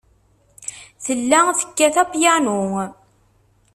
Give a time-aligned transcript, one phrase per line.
[1.03, 2.61] Tella tekkat apyanu.